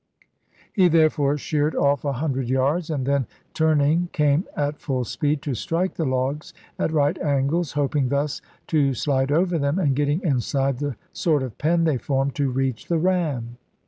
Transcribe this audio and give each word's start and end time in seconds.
He 0.73 0.87
therefore 0.87 1.37
sheered 1.37 1.75
off 1.75 2.03
a 2.03 2.13
hundred 2.13 2.49
yards, 2.49 2.89
and 2.89 3.05
then 3.05 3.27
turning 3.53 4.09
came 4.11 4.45
at 4.55 4.79
full 4.79 5.03
speed 5.03 5.43
to 5.43 5.53
strike 5.53 5.93
the 5.93 6.05
logs 6.05 6.55
at 6.79 6.91
right 6.91 7.19
angles, 7.21 7.73
hoping 7.73 8.09
thus 8.09 8.41
to 8.65 8.95
slide 8.95 9.31
over 9.31 9.59
them, 9.59 9.77
and 9.77 9.95
getting 9.95 10.19
inside 10.23 10.79
the 10.79 10.95
sort 11.13 11.43
of 11.43 11.55
pen 11.59 11.83
they 11.83 11.97
formed, 11.99 12.33
to 12.33 12.49
reach 12.49 12.87
the 12.87 12.97
ram. 12.97 13.57